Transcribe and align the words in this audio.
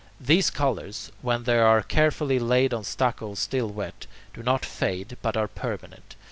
These 0.19 0.49
colours, 0.49 1.11
when 1.21 1.43
they 1.43 1.59
are 1.59 1.83
carefully 1.83 2.39
laid 2.39 2.73
on 2.73 2.83
stucco 2.83 3.35
still 3.35 3.69
wet, 3.69 4.07
do 4.33 4.41
not 4.41 4.65
fade 4.65 5.15
but 5.21 5.37
are 5.37 5.47
permanent. 5.47 6.15